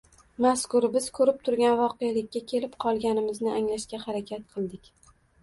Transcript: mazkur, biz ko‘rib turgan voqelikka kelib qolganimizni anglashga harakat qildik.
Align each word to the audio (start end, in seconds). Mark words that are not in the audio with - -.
mazkur, 0.43 0.85
biz 0.95 1.09
ko‘rib 1.17 1.43
turgan 1.49 1.77
voqelikka 1.81 2.41
kelib 2.53 2.73
qolganimizni 2.87 3.53
anglashga 3.59 4.03
harakat 4.09 4.51
qildik. 4.57 4.93